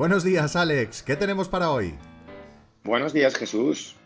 [0.00, 1.02] Buenos días, Alex.
[1.02, 1.92] ¿Qué tenemos para hoy?
[2.84, 3.96] Buenos días, Jesús.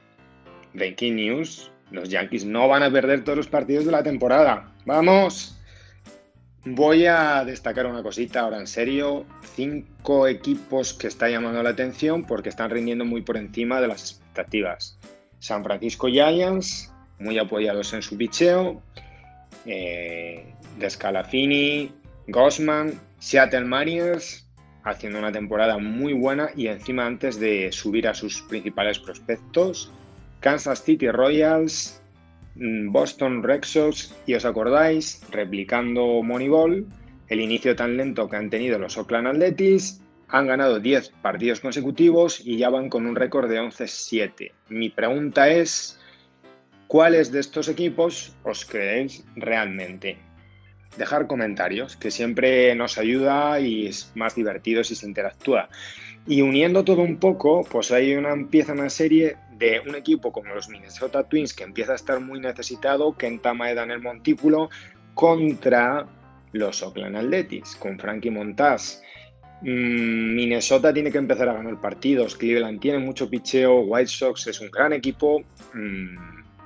[0.72, 1.70] Breaking News.
[1.92, 4.74] Los Yankees no van a perder todos los partidos de la temporada.
[4.86, 5.56] ¡Vamos!
[6.64, 9.24] Voy a destacar una cosita ahora en serio.
[9.54, 14.00] Cinco equipos que están llamando la atención porque están rindiendo muy por encima de las
[14.00, 14.98] expectativas.
[15.38, 18.82] San Francisco Giants, muy apoyados en su picheo.
[19.64, 21.94] Eh, de Scalafini,
[22.26, 24.44] Gossman, Seattle Mariners,
[24.84, 29.90] haciendo una temporada muy buena y encima antes de subir a sus principales prospectos.
[30.40, 32.00] Kansas City Royals,
[32.56, 36.86] mm, Boston Red Sox y os acordáis, replicando Moneyball,
[37.28, 42.40] el inicio tan lento que han tenido los Oakland Athletics, han ganado 10 partidos consecutivos
[42.44, 44.52] y ya van con un récord de 11-7.
[44.68, 45.98] Mi pregunta es,
[46.88, 50.18] ¿cuáles de estos equipos os creéis realmente?
[50.96, 55.68] Dejar comentarios, que siempre nos ayuda y es más divertido si se interactúa.
[56.26, 60.54] Y uniendo todo un poco, pues hay una, empieza una serie de un equipo como
[60.54, 64.70] los Minnesota Twins que empieza a estar muy necesitado, Kenta Maeda en el montículo,
[65.14, 66.06] contra
[66.52, 69.02] los Oakland Athletics, con Frankie Montaz.
[69.62, 74.60] Mm, Minnesota tiene que empezar a ganar partidos, Cleveland tiene mucho picheo, White Sox es
[74.60, 75.42] un gran equipo,
[75.74, 76.16] mm,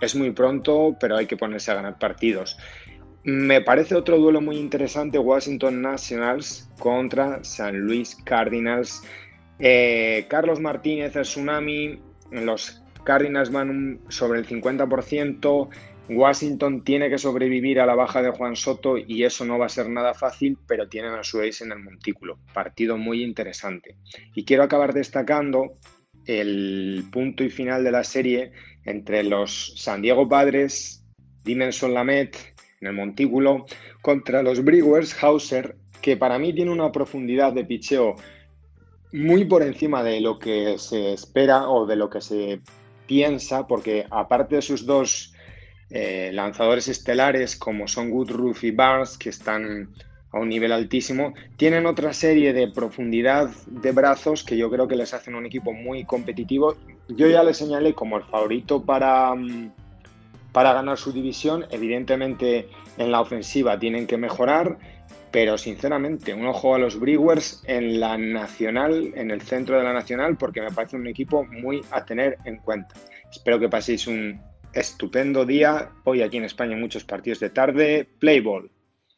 [0.00, 2.58] es muy pronto, pero hay que ponerse a ganar partidos.
[3.24, 9.02] Me parece otro duelo muy interesante, Washington Nationals contra San Luis Cardinals.
[9.58, 15.68] Eh, Carlos Martínez, el Tsunami, los Cardinals van sobre el 50%.
[16.10, 19.70] Washington tiene que sobrevivir a la baja de Juan Soto y eso no va a
[19.70, 22.38] ser nada fácil, pero tienen a su ace en el montículo.
[22.54, 23.96] Partido muy interesante.
[24.34, 25.78] Y quiero acabar destacando
[26.24, 28.52] el punto y final de la serie
[28.84, 31.04] entre los San Diego Padres,
[31.44, 33.66] Dimension Lamet en el montículo,
[34.02, 38.16] contra los Brewers Hauser, que para mí tiene una profundidad de picheo
[39.12, 42.60] muy por encima de lo que se espera o de lo que se
[43.06, 45.34] piensa, porque aparte de sus dos
[45.90, 49.88] eh, lanzadores estelares como son Woodruff y Barnes, que están
[50.30, 54.96] a un nivel altísimo, tienen otra serie de profundidad de brazos que yo creo que
[54.96, 56.76] les hacen un equipo muy competitivo.
[57.08, 59.72] Yo ya les señalé como el favorito para, mm,
[60.58, 61.66] para ganar su división.
[61.70, 64.76] Evidentemente en la ofensiva tienen que mejorar
[65.30, 69.92] pero sinceramente, un ojo a los Brewers en la nacional, en el centro de la
[69.92, 72.96] nacional, porque me parece un equipo muy a tener en cuenta.
[73.30, 74.40] Espero que paséis un
[74.72, 75.90] estupendo día.
[76.02, 78.08] Hoy aquí en España muchos partidos de tarde.
[78.18, 78.68] Play ball.